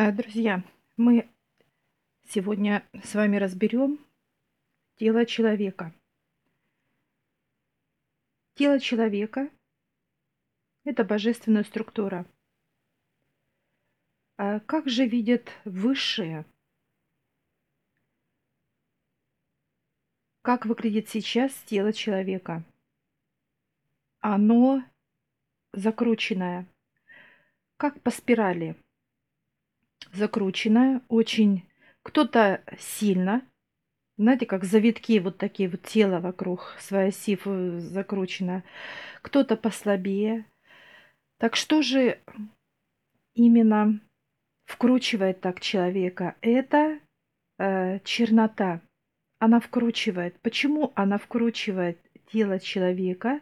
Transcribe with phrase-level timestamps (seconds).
[0.00, 0.62] А, Друзья,
[0.96, 1.28] мы
[2.28, 3.98] сегодня с вами разберем
[4.94, 5.92] тело человека.
[8.54, 9.50] Тело человека–
[10.84, 12.26] это божественная структура.
[14.36, 16.46] А как же видят высшие?
[20.42, 22.62] Как выглядит сейчас тело человека?
[24.20, 24.84] Оно
[25.72, 26.68] закрученное,
[27.76, 28.76] как по спирали–
[30.12, 31.64] закрученная, очень
[32.02, 33.42] кто-то сильно,
[34.18, 37.38] знаете, как завитки вот такие вот тело вокруг своей оси
[37.78, 38.64] закручено,
[39.22, 40.44] кто-то послабее.
[41.38, 42.18] Так что же
[43.34, 44.00] именно
[44.64, 46.34] вкручивает так человека?
[46.40, 46.98] Это
[47.58, 48.80] э, чернота.
[49.38, 50.40] Она вкручивает.
[50.40, 52.00] Почему она вкручивает
[52.32, 53.40] тело человека?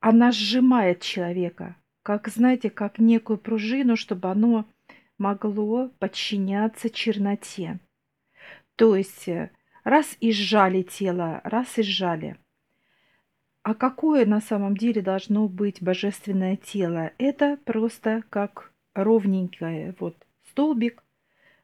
[0.00, 4.64] Она сжимает человека, как, знаете, как некую пружину, чтобы оно
[5.18, 7.78] могло подчиняться черноте.
[8.76, 9.50] То есть э,
[9.84, 12.36] раз и сжали тело, раз и сжали.
[13.62, 17.12] А какое на самом деле должно быть божественное тело?
[17.18, 20.16] Это просто как ровненькое вот
[20.50, 21.02] столбик.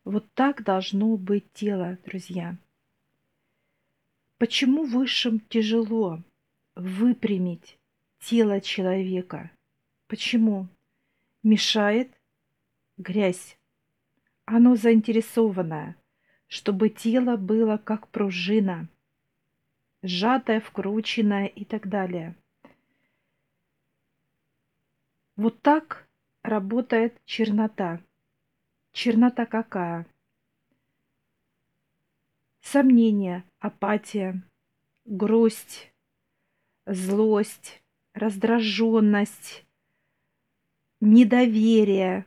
[0.04, 2.56] Вот так должно быть тело, друзья.
[4.38, 6.20] Почему высшим тяжело
[6.74, 7.78] выпрямить
[8.18, 9.52] тело человека?
[10.08, 10.66] Почему?
[11.44, 12.10] Мешает
[12.96, 13.58] грязь.
[14.44, 15.96] Оно заинтересованное,
[16.46, 18.88] чтобы тело было как пружина,
[20.02, 22.34] сжатое, вкрученное и так далее.
[25.36, 26.06] Вот так
[26.42, 28.00] работает чернота.
[28.92, 30.06] Чернота какая?
[32.60, 34.42] Сомнение, апатия,
[35.04, 35.92] грусть,
[36.86, 37.82] злость,
[38.12, 39.64] раздраженность,
[41.00, 42.24] недоверие,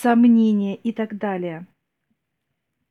[0.00, 1.66] сомнения и так далее.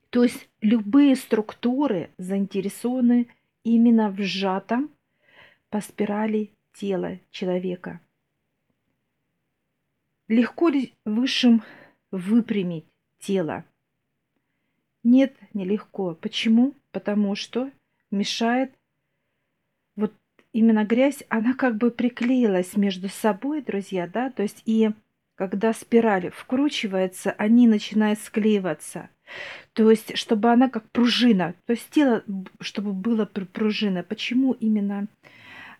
[0.09, 3.27] То есть любые структуры заинтересованы
[3.63, 4.89] именно в сжатом
[5.69, 7.99] по спирали тела человека.
[10.27, 11.63] Легко ли высшим
[12.11, 12.85] выпрямить
[13.19, 13.65] тело?
[15.03, 16.15] Нет, нелегко.
[16.15, 16.73] Почему?
[16.91, 17.69] Потому что
[18.09, 18.73] мешает
[19.95, 20.13] вот
[20.53, 24.89] именно грязь, она как бы приклеилась между собой, друзья, да, то есть и
[25.35, 29.09] когда спираль вкручивается, они начинают склеиваться.
[29.73, 32.23] То есть, чтобы она как пружина, то есть тело,
[32.59, 34.03] чтобы было пружина.
[34.03, 35.07] Почему именно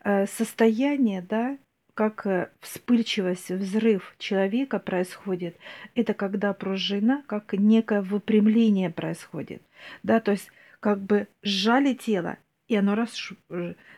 [0.03, 1.57] э, состояние, да,
[1.93, 5.57] как э, вспыльчивость, взрыв человека происходит,
[5.95, 9.61] это когда пружина, как некое выпрямление происходит.
[10.03, 10.51] Да, то есть
[10.81, 12.37] как бы сжали тело,
[12.67, 13.31] и оно раз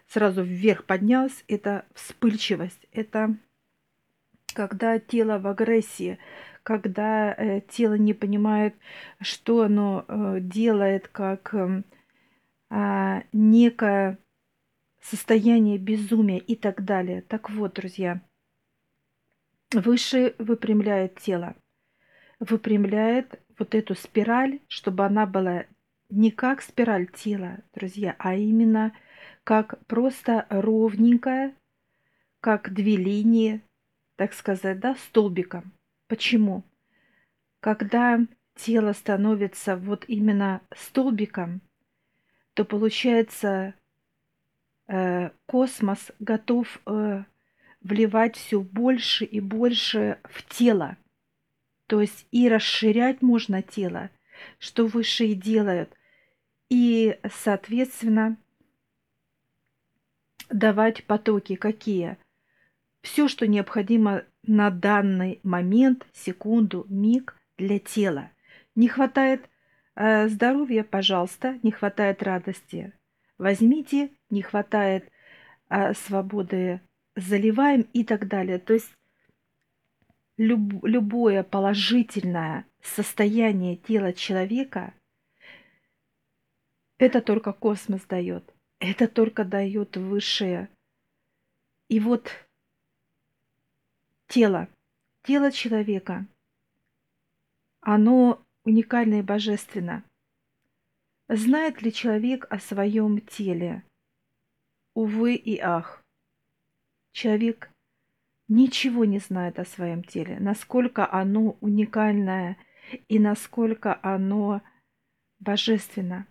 [0.07, 3.35] сразу вверх поднялось, это вспыльчивость, это
[4.57, 6.17] когда тело в агрессии,
[6.63, 8.73] когда э, тело не понимает,
[9.21, 14.17] что оно э, делает, как э, некое
[14.99, 17.21] состояние безумия и так далее.
[17.21, 18.19] Так вот, друзья,
[19.71, 21.55] выше выпрямляет тело,
[22.39, 25.65] выпрямляет вот эту спираль, чтобы она была
[26.09, 28.91] не как спираль тела, друзья, а именно
[29.43, 31.53] как просто ровненькая,
[32.39, 33.61] как две линии,
[34.17, 35.71] так сказать, да, столбиком.
[36.07, 36.63] Почему?
[37.61, 38.19] Когда
[38.55, 41.61] тело становится вот именно столбиком,
[42.53, 43.75] то получается
[44.87, 47.23] э, космос готов э,
[47.81, 50.97] вливать все больше и больше в тело.
[51.85, 54.09] То есть и расширять можно тело,
[54.59, 55.93] что высшие делают,
[56.69, 58.37] и, соответственно,
[60.49, 62.17] давать потоки какие?
[63.01, 68.31] Все, что необходимо на данный момент, секунду, миг для тела.
[68.75, 69.49] Не хватает
[69.95, 72.93] э, здоровья, пожалуйста, не хватает радости.
[73.37, 75.11] Возьмите, не хватает
[75.69, 76.81] э, свободы,
[77.15, 78.59] заливаем и так далее.
[78.59, 78.91] То есть
[80.37, 84.93] люб, любое положительное состояние тела человека
[86.97, 88.53] это только космос дает.
[88.79, 90.69] Это только дает высшее.
[91.89, 92.29] И вот
[94.27, 94.67] тело,
[95.23, 96.25] тело человека,
[97.81, 100.03] оно уникально и божественно.
[101.29, 103.83] Знает ли человек о своем теле?
[104.93, 106.03] Увы и ах.
[107.11, 107.69] Человек
[108.47, 112.57] ничего не знает о своем теле, насколько оно уникальное
[113.07, 114.61] и насколько оно
[115.39, 116.27] божественно.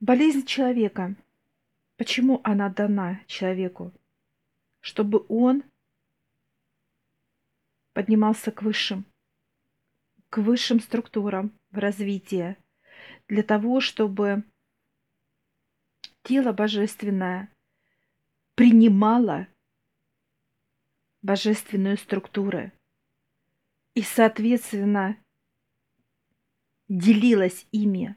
[0.00, 1.14] Болезнь человека.
[1.96, 3.92] Почему она дана человеку?
[4.86, 5.64] Чтобы он
[7.92, 9.04] поднимался к высшим,
[10.30, 12.56] к высшим структурам в развитии,
[13.26, 14.44] для того, чтобы
[16.22, 17.52] тело божественное
[18.54, 19.48] принимало
[21.20, 22.70] божественную структуру
[23.94, 25.18] и, соответственно,
[26.86, 28.14] делилось ими.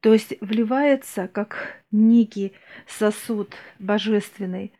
[0.00, 2.54] То есть вливается как некий
[2.86, 4.72] сосуд божественный,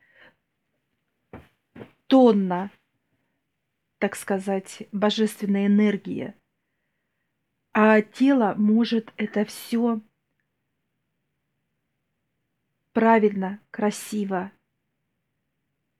[2.07, 2.71] тонна,
[3.99, 6.35] так сказать, божественной энергии.
[7.73, 10.01] А тело может это все
[12.93, 14.51] правильно, красиво,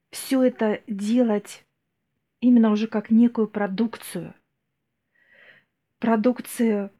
[0.09, 1.63] все это делать
[2.39, 4.33] именно уже как некую продукцию.
[5.99, 6.91] Продукцию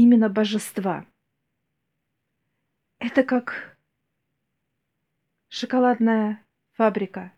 [0.00, 1.04] именно божества.
[2.98, 3.76] Это как
[5.48, 6.42] шоколадная
[6.72, 7.32] фабрика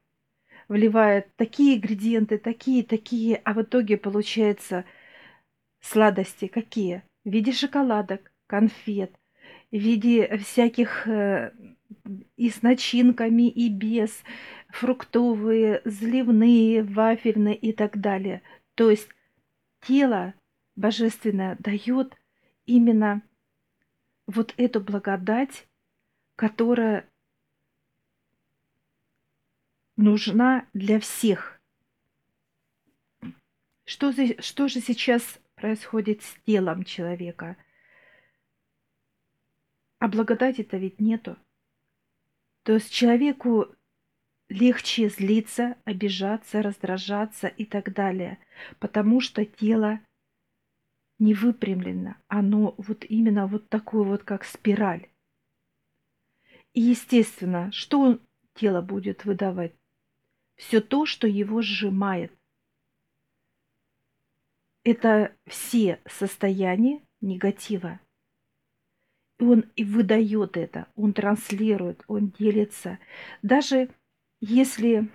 [0.69, 4.85] вливает такие ингредиенты, такие, такие, а в итоге получается
[5.81, 7.03] сладости какие?
[7.25, 9.13] В виде шоколадок, конфет,
[9.73, 11.53] в виде всяких э,
[12.37, 14.23] и с начинками, и без,
[14.69, 18.43] фруктовые, заливные, вафельные и так далее.
[18.75, 19.09] То есть
[19.81, 20.35] тело
[20.77, 22.17] божественное дает
[22.67, 23.23] именно
[24.27, 25.69] вот эту благодать,
[26.37, 27.09] которая
[29.97, 31.61] нужна для всех.
[33.85, 37.57] Что, за, что же сейчас происходит с телом человека?
[39.99, 41.37] А благодати-то ведь нету.
[42.65, 43.75] То есть человеку
[44.49, 48.39] легче злиться, обижаться, раздражаться и так далее,
[48.79, 50.01] потому что тело
[51.19, 55.09] не выпрямлено, оно вот именно вот такое вот, как спираль.
[56.75, 58.19] И естественно, что
[58.55, 59.75] тело будет выдавать?
[60.57, 62.33] Все то, что его сжимает.
[64.85, 68.01] Это все состояния негатива.
[69.39, 72.99] И он и выдает это, он транслирует, он делится.
[73.43, 73.91] Даже
[74.41, 75.09] если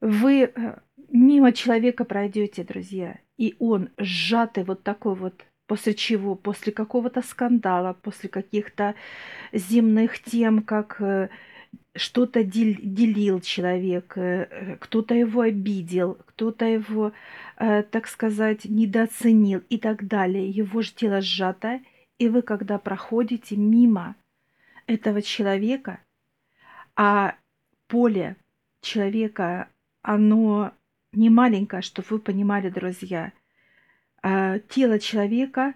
[0.00, 0.80] вы э,
[1.12, 7.92] мимо человека пройдете, друзья, и он сжатый вот такой вот, после чего, после какого-то скандала,
[7.92, 8.94] после каких-то
[9.52, 11.28] земных тем, как э,
[11.94, 17.12] что-то делил человек, э, кто-то его обидел, кто-то его,
[17.56, 20.48] так сказать, недооценил и так далее.
[20.50, 21.80] Его же тело сжато,
[22.18, 24.16] и вы, когда проходите мимо
[24.86, 26.00] этого человека,
[26.96, 27.36] а
[27.86, 28.36] поле
[28.80, 29.68] человека,
[30.02, 30.72] оно
[31.12, 33.32] не маленькое, чтобы вы понимали, друзья.
[34.22, 35.74] А тело человека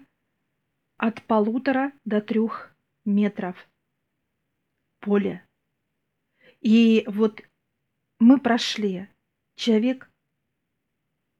[0.97, 2.75] от полутора до трех
[3.05, 3.69] метров
[4.99, 5.45] поле.
[6.61, 7.41] И вот
[8.19, 9.07] мы прошли,
[9.55, 10.09] человек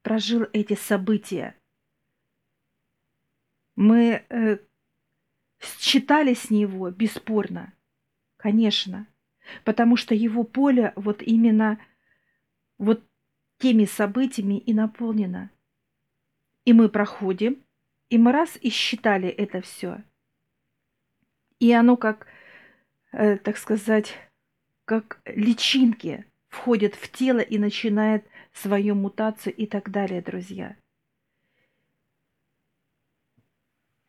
[0.03, 1.55] прожил эти события.
[3.75, 4.57] Мы э,
[5.59, 7.73] считали с него бесспорно,
[8.37, 9.07] конечно
[9.63, 11.79] потому что его поле вот именно
[12.77, 13.06] вот
[13.57, 15.51] теми событиями и наполнено.
[16.65, 17.63] И мы проходим,
[18.09, 20.03] и мы раз и считали это все.
[21.59, 22.27] И оно как,
[23.11, 24.13] э, так сказать,
[24.85, 30.77] как личинки входят в тело и начинает свою мутацию и так далее, друзья.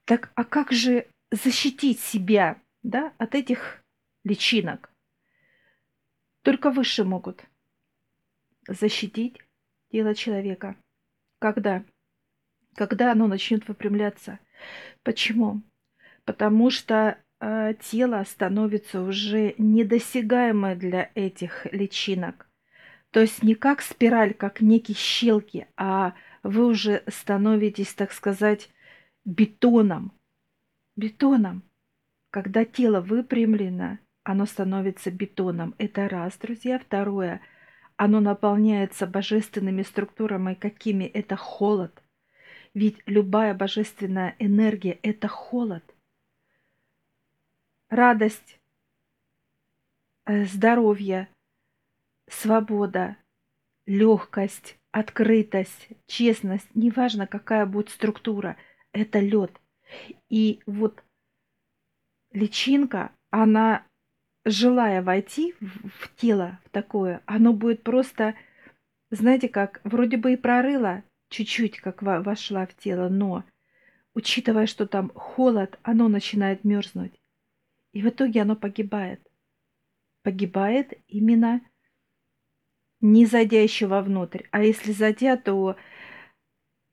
[0.04, 3.84] Так, а как же защитить себя да, от этих
[4.24, 4.90] личинок?
[6.42, 7.44] Только выше могут
[8.68, 9.38] защитить
[9.90, 10.76] тело человека.
[11.40, 11.84] Когда?
[12.74, 14.38] Когда оно начнет выпрямляться.
[15.02, 15.62] Почему?
[16.24, 22.48] Потому что э, тело становится уже недосягаемое для этих личинок.
[23.10, 28.68] То есть не как спираль, как некие щелки, а вы уже становитесь, так сказать,
[29.24, 30.12] бетоном.
[30.96, 31.62] Бетоном.
[32.30, 35.74] Когда тело выпрямлено, оно становится бетоном.
[35.78, 36.78] Это раз, друзья.
[36.78, 37.40] Второе,
[37.98, 41.92] оно наполняется божественными структурами, какими это холод.
[42.72, 45.82] Ведь любая божественная энергия– это холод.
[47.90, 48.60] Радость,
[50.26, 51.28] э, здоровье,
[52.30, 53.16] свобода,
[53.84, 58.56] легкость, открытость, честность, неважно, какая будет структура,
[58.92, 59.60] это лед.
[60.28, 61.02] И вот
[62.30, 63.87] личинка, она
[64.50, 68.34] желая войти в, тело в такое, оно будет просто,
[69.10, 73.44] знаете как, вроде бы и прорыло чуть-чуть, как вошла в тело, но
[74.14, 77.20] учитывая, что там холод, оно начинает мерзнуть.
[77.92, 79.20] И в итоге оно погибает.
[80.22, 81.60] погибает именно
[83.00, 84.44] не зайдя еще вовнутрь.
[84.50, 85.76] А если зайдя, то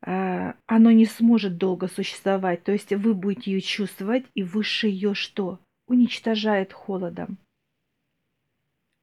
[0.05, 2.63] э, оно не сможет долго существовать.
[2.63, 5.59] То есть вы будете ее чувствовать, и выше ее что?
[5.87, 7.37] Уничтожает холодом.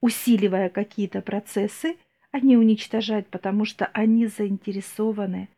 [0.02, 1.96] Усиливая какие-то процессы,
[2.32, 5.48] они уничтожают, потому что они заинтересованы,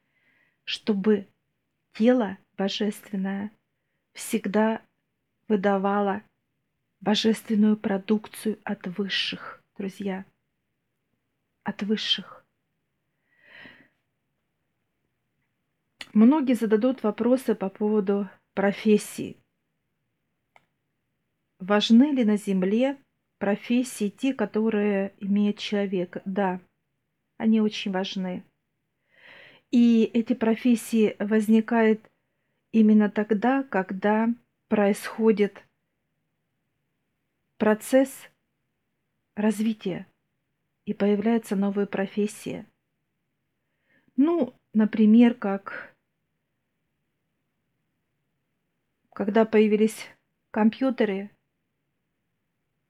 [0.64, 1.26] чтобы
[1.94, 3.50] тело божественное
[4.12, 4.82] всегда
[5.48, 6.22] выдавало
[7.00, 10.26] божественную продукцию от высших, друзья
[11.62, 12.44] от высших.
[16.12, 19.38] Многие зададут вопросы по поводу профессии.
[21.58, 22.98] Важны ли на Земле
[23.44, 26.16] профессии те, которые имеет человек?
[26.24, 26.62] Да,
[27.36, 28.42] они очень важны.
[29.70, 32.00] И эти профессии возникают
[32.72, 34.30] именно тогда, когда
[34.68, 35.62] происходит
[37.58, 38.30] процесс
[39.36, 40.06] развития
[40.86, 42.64] и появляются новые профессии.
[44.16, 45.94] Ну, например, как
[49.12, 50.08] когда появились
[50.50, 51.33] компьютеры,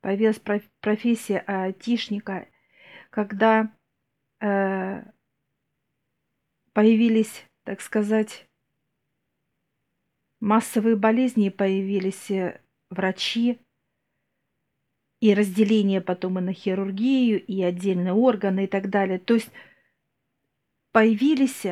[0.04, 0.38] появилась
[0.82, 2.46] профессия айтишника,
[3.08, 3.74] когда
[4.38, 5.02] э,
[6.74, 8.46] появились, так сказать,
[10.40, 13.58] массовые болезни, появились э, врачи,
[15.20, 19.18] и разделение потом и на хирургию, и отдельные органы и так далее.
[19.18, 19.50] То есть
[20.92, 21.64] появились,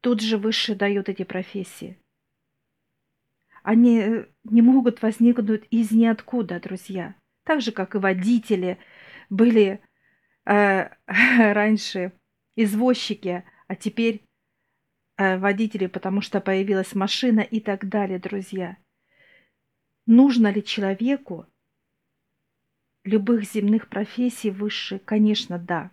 [0.00, 1.98] тут же выше дают эти профессии.
[3.62, 7.14] Они э, не могут возникнуть из ниоткуда, друзья.
[7.46, 8.76] Так же, как и водители
[9.30, 9.80] были
[10.46, 12.12] э, раньше
[12.56, 14.26] извозчики, а теперь
[15.16, 18.76] э, водители, потому что появилась машина и так далее, друзья.
[20.06, 21.46] Нужно ли человеку
[23.04, 24.98] любых земных профессий выше?
[24.98, 25.92] Конечно, да.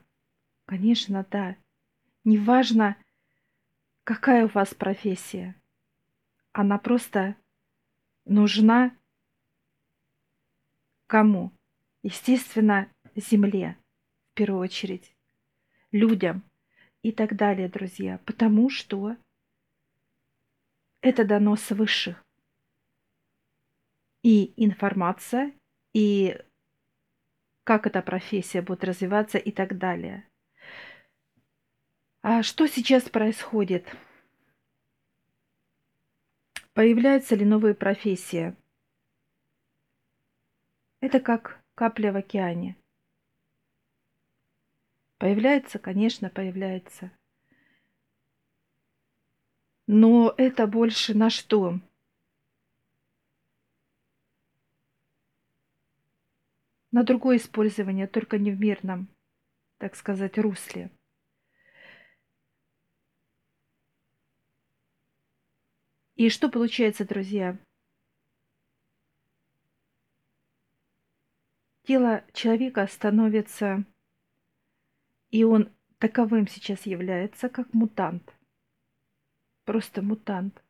[0.66, 1.56] Конечно, да.
[2.24, 2.98] Неважно,
[4.06, 5.56] какая у вас профессия.
[6.52, 7.36] Она просто
[8.26, 8.98] нужна
[11.08, 11.52] кому?
[12.02, 13.78] Естественно, земле
[14.34, 15.16] в первую очередь,
[15.92, 16.44] людям
[17.04, 18.20] и так далее, друзья.
[18.26, 19.16] Потому что
[21.02, 22.18] это дано свыше.
[24.24, 25.54] И информация,
[25.94, 26.42] и
[27.64, 30.28] как эта профессия будет развиваться и так далее.
[32.24, 33.86] А что сейчас происходит?
[36.74, 38.56] Появляются ли новые профессии?
[41.04, 42.78] Это как капля в океане.
[45.18, 47.12] Появляется, конечно, появляется.
[49.86, 51.82] Но это больше на что?
[56.92, 59.10] на другое использование, только не в мирном,
[59.80, 60.90] так сказать, русле.
[66.16, 67.58] И что получается, друзья?
[71.84, 73.84] Тело человека становится,
[75.32, 78.34] и он таковым сейчас является, как мутант.
[79.66, 80.64] Просто мутант.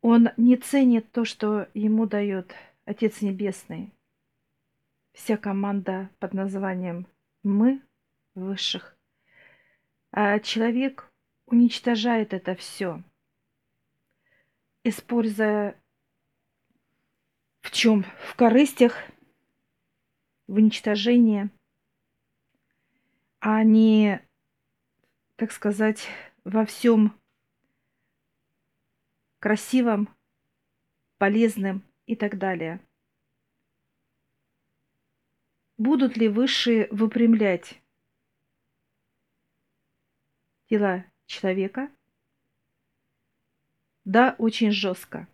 [0.00, 2.54] Он не ценит то, что ему дает
[2.84, 3.92] Отец Небесный,
[5.12, 7.06] вся команда под названием
[7.42, 7.82] «Мы»
[8.34, 8.96] высших,
[10.12, 11.12] а человек
[11.46, 13.02] уничтожает это все,
[14.84, 15.81] используя
[17.62, 18.04] в чем?
[18.28, 18.96] В корыстях,
[20.46, 21.48] в уничтожении,
[23.40, 24.20] а не,
[25.36, 26.06] так сказать,
[26.44, 27.18] во всем
[29.38, 30.14] красивом,
[31.18, 32.80] полезным, и так далее.
[35.78, 37.80] Будут ли высшие выпрямлять
[40.68, 41.90] тела человека?
[44.04, 45.28] Да, очень жестко.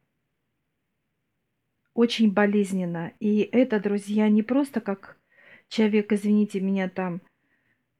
[1.99, 3.13] Очень болезненно.
[3.19, 5.17] И это, друзья, не просто как
[5.69, 7.21] человек, извините меня, там,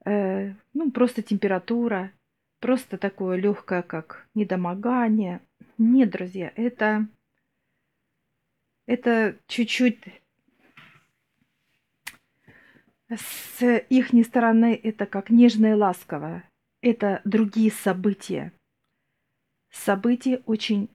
[0.05, 2.13] э, ну, просто температура,
[2.61, 5.41] просто такое легкое, как недомогание.
[5.79, 7.09] Нет, друзья, это
[8.87, 9.99] это чуть-чуть
[13.11, 16.49] с их стороны это как нежное ласковое.
[16.83, 18.53] Это другие события.
[19.73, 20.89] События очень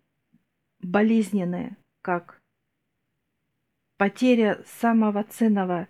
[0.80, 2.42] болезненные, как
[3.98, 5.88] потеря самого ценного,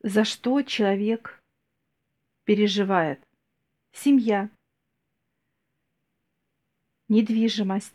[0.00, 1.42] за что человек
[2.44, 3.20] переживает.
[3.92, 4.50] Семья,
[7.08, 7.94] недвижимость,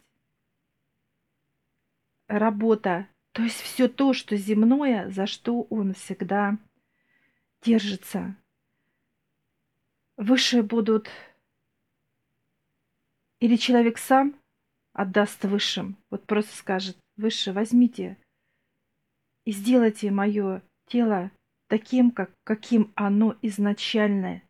[2.27, 6.57] работа, То есть все то, что земное, за что он всегда
[7.61, 8.35] держится.
[10.17, 11.09] Выше будут
[13.39, 14.35] или человек сам
[14.93, 18.17] отдаст высшим, вот просто скажет, выше возьмите
[19.45, 21.31] и сделайте мое тело
[21.67, 24.41] таким, как, каким оно изначально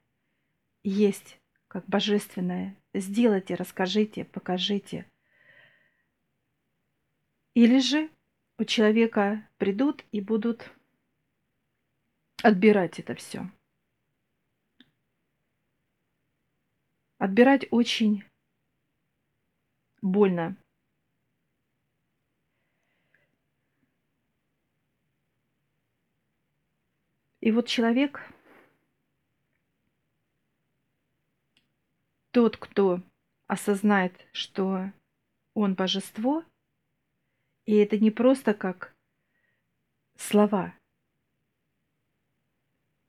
[0.83, 2.77] есть, как божественное.
[2.93, 5.09] Сделайте, расскажите, покажите.
[7.55, 8.09] Или же
[8.57, 10.71] у человека придут и будут
[12.43, 13.49] отбирать это все.
[17.17, 18.23] Отбирать очень
[20.01, 20.55] больно.
[27.41, 28.21] И вот человек,
[32.31, 33.01] тот, кто
[33.47, 34.91] осознает, что
[35.53, 36.43] он божество,
[37.65, 38.95] и это не просто как
[40.17, 40.73] слова.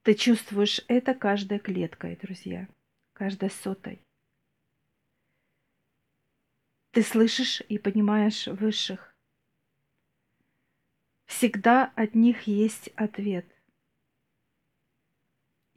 [0.02, 2.68] Ты чувствуешь это каждой клеткой, друзья,
[3.12, 4.00] каждой сотой.
[6.92, 9.14] Ты слышишь и понимаешь высших.
[11.26, 13.46] Всегда от них есть ответ.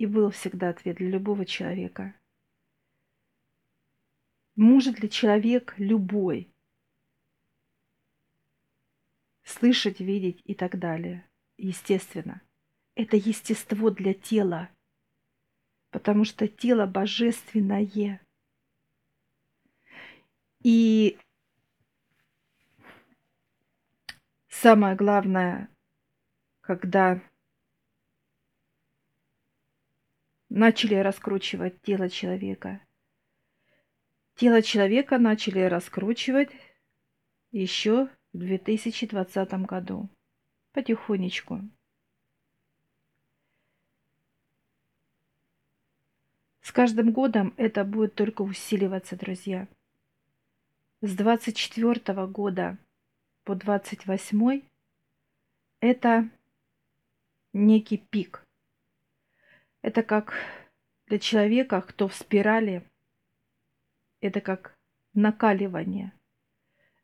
[0.03, 2.13] И был всегда ответ для любого человека.
[4.57, 6.53] Может ли человек любой
[9.45, 11.25] слышать, видеть и так далее?
[11.55, 12.41] Естественно.
[12.95, 14.69] Это естество для тела,
[15.89, 18.19] потому что тело божественное.
[20.63, 21.17] И
[24.49, 25.69] самое главное,
[26.59, 27.21] когда
[30.53, 32.79] начали раскручивать тело человека.
[34.35, 36.51] Тело человека начали раскручивать
[37.51, 40.09] еще в 2020 году.
[40.71, 41.61] Потихонечку.
[46.61, 49.67] С каждым годом это будет только усиливаться, друзья.
[51.01, 52.77] С 24 года
[53.43, 54.61] по 28
[55.79, 56.29] это
[57.53, 58.42] некий пик.
[59.83, 60.33] Это как
[61.07, 62.89] для человека, кто в спирали,
[64.21, 64.75] это как
[65.13, 66.13] накаливание.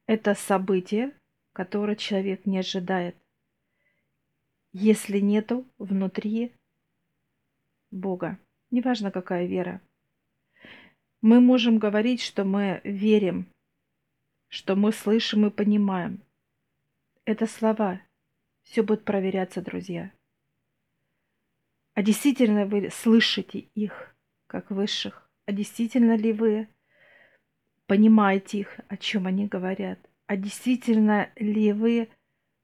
[0.06, 1.14] Это событие,
[1.52, 3.18] которое человек не ожидает,
[4.72, 6.54] если нету внутри
[7.92, 8.40] Бога.
[8.72, 9.82] Неважно, какая вера.
[11.22, 13.46] Мы можем говорить, что мы верим,
[14.48, 16.24] что мы слышим и понимаем.
[17.26, 18.02] Это слова.
[18.64, 20.14] Все будет проверяться, друзья.
[22.00, 24.16] А действительно вы слышите их,
[24.48, 25.30] как высших?
[25.46, 26.70] А действительно ли вы
[27.88, 30.00] понимаете их, о чем они говорят?
[30.26, 32.08] А действительно ли вы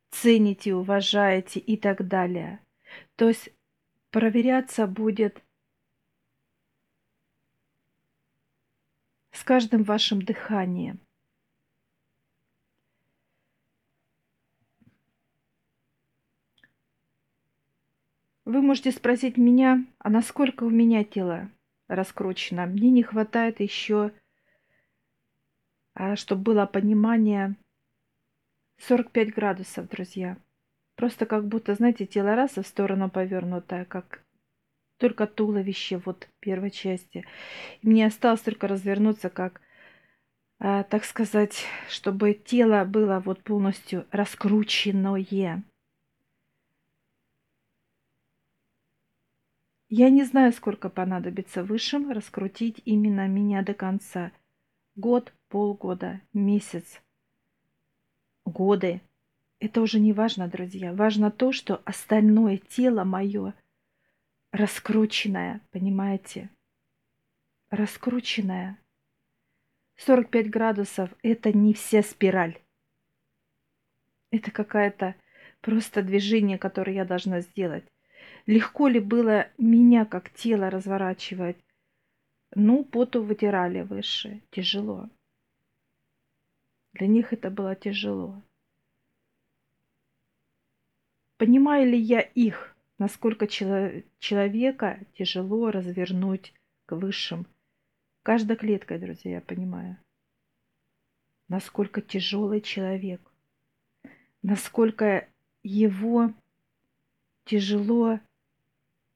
[0.10, 2.62] цените, уважаете и так далее?
[3.18, 3.50] То есть
[4.10, 5.44] проверяться будет
[9.34, 11.05] с каждым вашим дыханием.
[18.46, 21.50] Вы можете спросить меня, а насколько у меня тело
[21.88, 22.68] раскручено?
[22.68, 24.12] Мне не хватает еще,
[25.96, 27.56] а, чтобы было понимание,
[28.78, 30.38] 45 градусов, друзья.
[30.96, 34.22] Просто как будто, знаете, тело раз в сторону повернутое, как
[34.98, 37.26] только туловище вот первой части.
[37.82, 39.60] И мне осталось только развернуться, как,
[40.60, 45.64] а, так сказать, чтобы тело было вот полностью раскрученное.
[49.90, 54.32] Я не знаю, сколько понадобится высшим раскрутить именно меня до конца.
[54.96, 57.02] Год, полгода, месяц,
[58.46, 59.02] годы.
[59.60, 60.92] Это уже не важно, друзья.
[60.94, 63.54] Важно то, что остальное тело мое–
[64.52, 66.50] раскрученная, понимаете?
[67.70, 68.80] Раскрученная.
[69.98, 72.58] 45 градусов– это не вся спираль.
[74.32, 75.16] Это какая-то
[75.62, 77.86] просто движение, которое я должна сделать.
[78.46, 81.58] Легко ли было меня как тело разворачивать?
[82.54, 84.42] Ну, поту вытирали выше.
[84.52, 85.10] Тяжело.
[86.94, 88.42] Для них это было тяжело.
[91.38, 92.76] Понимаю ли я их?
[92.98, 96.54] насколько человека тяжело развернуть
[96.86, 97.46] к высшим.
[98.24, 99.98] Каждой клеткой, друзья, я понимаю.
[101.48, 103.22] Насколько тяжелый человек.
[104.42, 105.28] Насколько
[105.64, 106.34] его
[107.46, 108.20] тяжело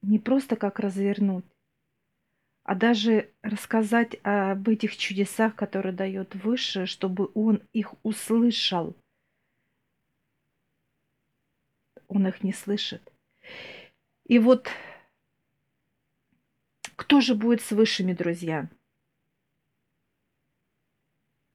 [0.02, 1.46] не просто как развернуть,
[2.64, 8.96] а даже рассказать об этих чудесах, которые дает выше, чтобы он их услышал–
[12.10, 13.14] он их не слышит.
[14.26, 14.68] И вот
[16.96, 18.70] кто же будет с высшими, друзья?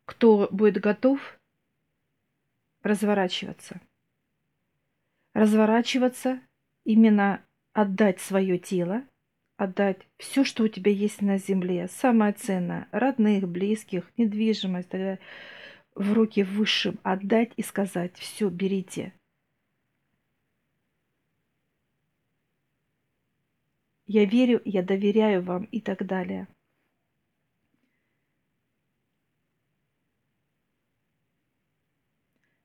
[0.07, 1.20] Кто будет готов
[2.83, 3.80] разворачиваться?
[5.35, 6.40] Разворачиваться,
[6.85, 7.44] именно
[7.75, 9.05] отдать свое тело,
[9.57, 14.91] отдать все, что у тебя есть на земле, самое ценное, родных, близких, недвижимость,
[15.95, 19.13] в руки высшим, отдать и сказать, все, берите.
[24.07, 26.47] Я верю, я доверяю вам и так далее.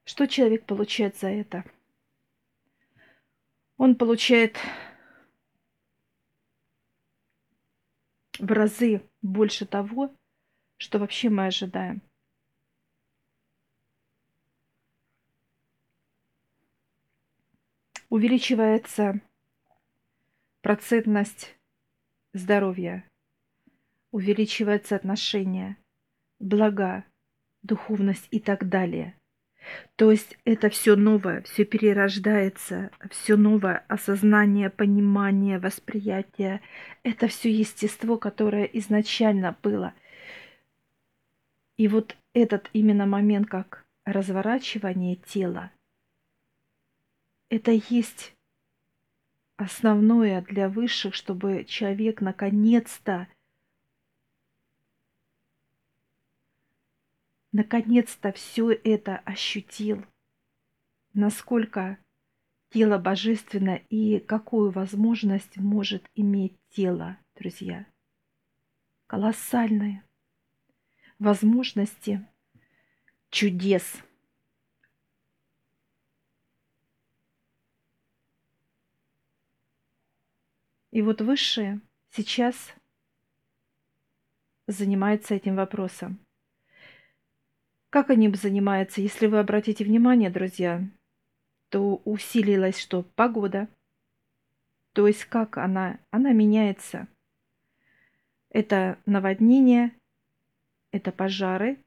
[0.05, 1.63] Что человек получает за это?
[3.77, 4.57] Он получает
[8.39, 10.13] в разы больше того,
[10.77, 12.01] что вообще мы ожидаем.
[18.09, 19.21] Увеличивается
[20.61, 21.55] процентность
[22.33, 23.07] здоровья,
[24.11, 25.77] увеличивается отношение,
[26.39, 27.05] блага,
[27.61, 29.18] духовность и так далее.
[29.95, 36.61] То есть это все новое, все перерождается, все новое осознание, понимание, восприятие.
[37.03, 39.93] Это все естество, которое изначально было.
[41.77, 45.71] И вот этот именно момент, как разворачивание тела,
[47.49, 48.33] это есть
[49.57, 53.27] основное для высших, чтобы человек наконец-то
[57.51, 60.05] наконец-то все это ощутил,
[61.13, 61.97] насколько
[62.69, 67.85] тело божественно и какую возможность может иметь тело, друзья.
[69.07, 70.03] Колоссальные
[71.17, 72.25] возможности
[73.29, 74.01] чудес.
[80.91, 81.81] И вот высшие
[82.11, 82.73] сейчас
[84.65, 86.19] занимаются этим вопросом.
[87.89, 89.01] Как они занимаются?
[89.01, 90.87] Если вы обратите внимание, друзья,
[91.69, 93.03] то усилилась что?
[93.15, 93.67] Погода.
[94.93, 95.99] То есть как она?
[96.11, 97.07] Она меняется.
[98.49, 99.95] Это наводнение,
[100.91, 101.83] это пожары.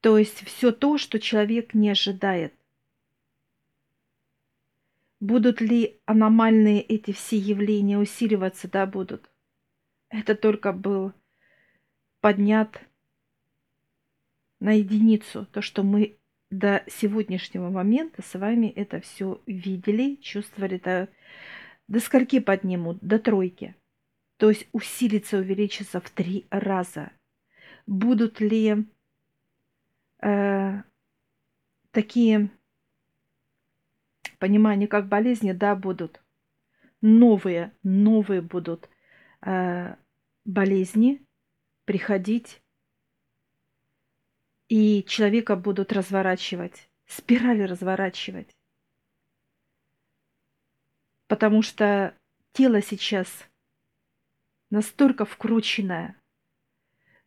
[0.00, 2.54] То есть все то, что человек не ожидает.
[5.20, 8.68] Будут ли аномальные эти все явления усиливаться?
[8.68, 9.30] Да, будут.
[10.10, 11.12] Это только был
[12.20, 12.80] поднят
[14.64, 16.16] на единицу, то, что мы
[16.48, 21.10] до сегодняшнего момента с вами это все видели, чувствовали, до,
[21.86, 22.98] до скольки поднимут?
[23.02, 23.76] До тройки.
[24.38, 27.12] То есть усилится, увеличится в три раза.
[27.86, 28.86] Будут ли
[30.22, 30.82] э,
[31.90, 32.48] такие
[34.38, 35.52] понимания, как болезни?
[35.52, 36.22] Да, будут.
[37.02, 38.88] Новые, новые будут
[39.42, 39.94] э,
[40.46, 41.20] болезни
[41.84, 42.62] приходить
[44.68, 48.48] и человека будут разворачивать, спирали разворачивать.
[51.26, 52.14] Потому что
[52.52, 53.28] тело сейчас
[54.70, 56.16] настолько вкрученное,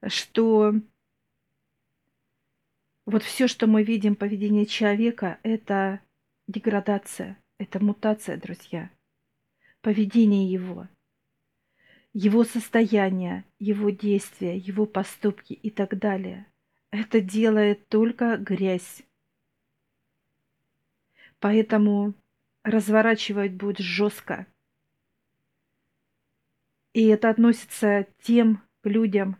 [0.08, 0.73] что
[3.06, 6.02] вот все, что мы видим в поведении человека, это
[6.47, 8.91] деградация, это мутация, друзья.
[9.82, 10.88] Поведение его,
[12.13, 16.45] его состояние, его действия, его поступки и так далее–
[16.98, 19.04] это делает только грязь.
[21.40, 22.16] Поэтому
[22.64, 24.48] разворачивать будет жестко.
[26.94, 29.38] И это относится тем людям,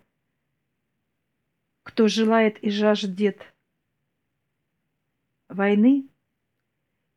[1.84, 3.42] кто желает и жаждет
[5.48, 6.08] войны,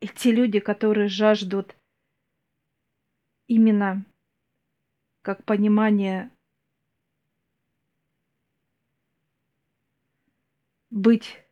[0.00, 1.76] и те люди, которые жаждут
[3.46, 4.06] именно
[5.22, 6.30] как понимание
[10.90, 11.42] быть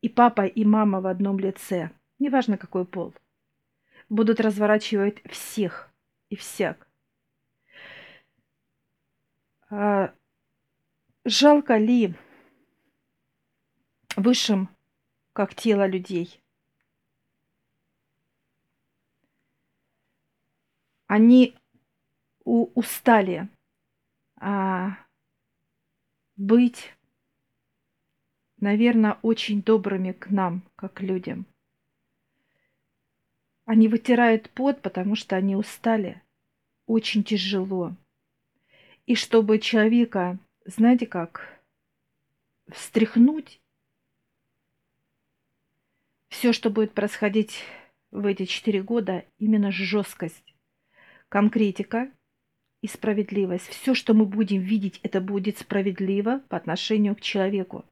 [0.00, 3.14] и папа, и мама в одном лице, неважно какой пол,
[4.08, 5.90] будут разворачивать всех
[6.28, 6.88] и всяк.
[9.70, 10.12] А,
[11.24, 12.14] жалко ли
[14.16, 14.68] высшим,
[15.32, 16.42] как тело людей?
[21.06, 21.54] Они
[22.44, 23.48] устали
[24.36, 24.96] а,
[26.36, 26.94] быть
[28.62, 31.46] наверное, очень добрыми к нам, как людям.
[33.64, 36.22] Они вытирают пот, потому что они устали.
[36.86, 37.94] Очень тяжело.
[39.06, 41.60] И чтобы человека, знаете как,
[42.68, 43.60] встряхнуть,
[46.28, 47.64] все, что будет происходить
[48.12, 50.54] в эти четыре года именно жесткость,
[51.28, 52.12] конкретика
[52.80, 53.68] и справедливость.
[53.68, 57.84] Все, что мы будем видеть, это будет справедливо по отношению к человеку.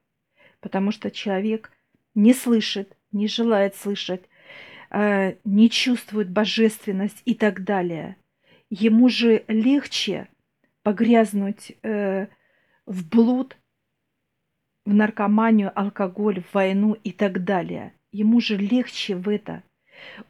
[0.60, 1.70] Потому что человек
[2.14, 4.22] не слышит, не желает слышать,
[4.90, 8.16] э, не чувствует божественность и так далее.
[8.68, 10.28] Ему же легче
[10.82, 12.26] погрязнуть э,
[12.86, 13.56] в блуд,
[14.84, 17.92] в наркоманию, алкоголь, в войну и так далее.
[18.12, 19.62] Ему же легче в это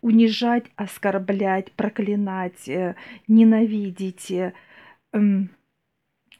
[0.01, 2.97] унижать, оскорблять, проклинать, э,
[3.29, 4.33] ненавидеть,
[5.12, 5.51] эм,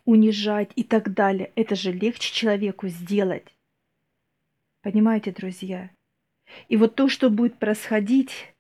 [0.05, 1.53] унижать и так далее.
[1.55, 3.55] Это же легче человеку сделать.
[4.83, 5.90] Понимаете, друзья?
[6.69, 8.55] И вот то, что будет происходить,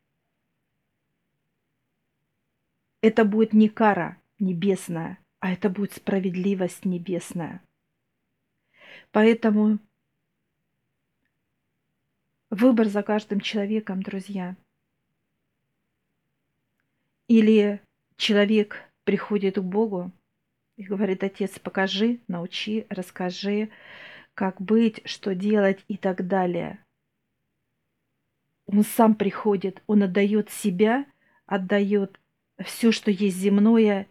[3.00, 7.62] это будет не кара небесная, а это будет справедливость небесная.
[9.12, 9.78] Поэтому
[12.50, 14.56] выбор за каждым человеком, друзья.
[17.28, 17.80] Или
[18.16, 20.12] человек приходит к Богу
[20.76, 23.70] и говорит, Отец, покажи, научи, расскажи,
[24.40, 26.82] как быть, что делать и так далее.
[28.64, 31.04] Он сам приходит, он отдает себя,
[31.44, 32.18] отдает
[32.64, 34.06] все, что есть земное,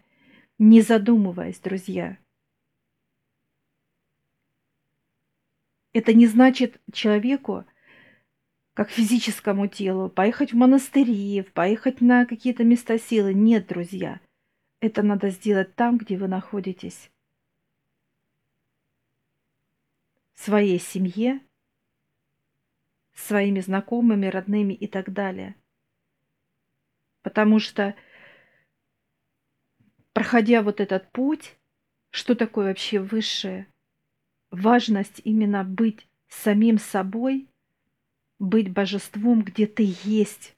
[0.56, 2.16] не задумываясь, друзья.
[5.94, 7.64] Это не значит человеку,
[8.74, 13.34] как физическому телу, поехать в монастыри, поехать на какие-то места силы.
[13.34, 14.20] Нет, друзья.
[14.78, 17.10] Это надо сделать там, где вы находитесь.
[20.29, 21.40] В своей семье,
[23.12, 25.54] своими знакомыми, родными и так далее.
[27.22, 27.94] Потому что,
[30.14, 31.56] проходя вот этот путь,
[32.10, 33.66] что такое вообще высшее?
[34.50, 37.46] Важность именно быть самим собой,
[38.38, 40.56] быть божеством, где ты есть,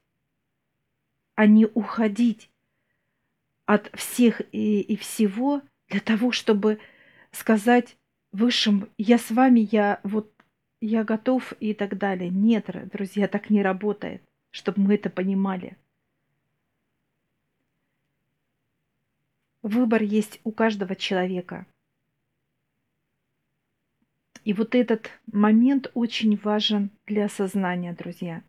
[1.34, 2.50] а не уходить
[3.66, 6.78] от всех и, и всего для того, чтобы
[7.32, 7.96] сказать
[8.32, 10.32] высшим, я с вами, я вот
[10.80, 12.28] я готов и так далее.
[12.28, 15.76] Нет, друзья, так не работает, чтобы мы это понимали.
[19.62, 21.66] Выбор есть у каждого человека.
[24.44, 28.42] И вот этот момент очень важен для осознания, друзья.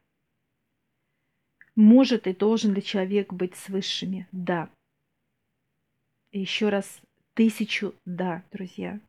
[1.75, 4.27] Может и должен ли человек быть с высшими?
[4.31, 4.69] Да.
[6.31, 6.99] И еще раз
[7.35, 8.99] тысячу да, друзья.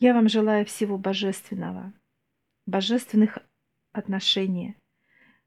[0.00, 1.92] Я вам желаю всего божественного,
[2.66, 3.38] божественных
[3.90, 4.76] отношений,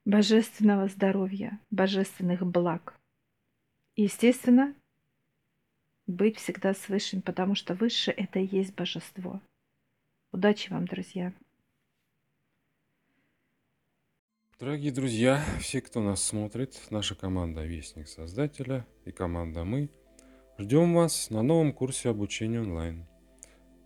[0.03, 2.99] божественного здоровья, божественных благ.
[3.95, 4.75] И, естественно,
[6.05, 9.41] быть всегда с Высшим, потому что Высшее– это и есть Божество.
[10.33, 11.33] Удачи вам, друзья!
[14.59, 19.89] Дорогие друзья, все, кто нас смотрит, наша команда Вестник Создателя и команда Мы,
[20.57, 23.07] ждем вас на новом курсе обучения онлайн.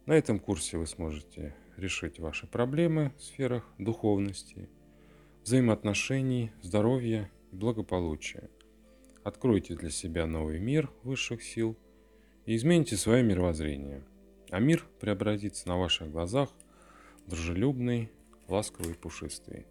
[0.05, 4.69] На этом курсе вы сможете решить ваши проблемы в сферах духовности,
[5.43, 8.51] взаимоотношений, здоровья и благополучия.
[9.23, 11.75] Откройте для себя новый мир высших сил
[12.45, 14.03] и измените свое мировоззрение.
[14.51, 16.49] А мир преобразится на ваших глазах
[17.25, 18.11] дружелюбный,
[18.47, 19.65] ласковый пушистый.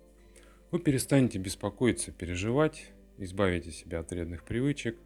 [0.73, 4.99] Вы перестанете беспокоиться, переживать, избавите себя от вредных привычек,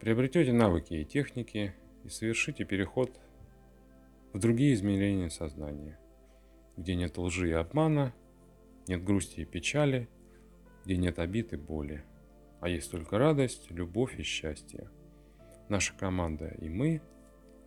[0.00, 3.16] приобретете навыки и техники и совершите переход
[4.32, 5.98] в другие измерения сознания,
[6.76, 8.14] где нет лжи и обмана,
[8.86, 10.08] нет грусти и печали,
[10.84, 12.04] где нет обид и боли,
[12.60, 14.90] а есть только радость, любовь и счастье.
[15.68, 17.02] Наша команда и мы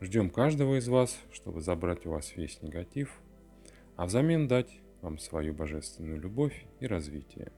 [0.02, 3.22] ждем каждого из вас, чтобы забрать у вас весь негатив,
[3.96, 7.52] а взамен дать вам свою божественную любовь и развитие.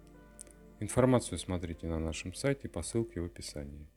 [0.79, 3.87] Информацию смотрите на нашем сайте по ссылке в описании.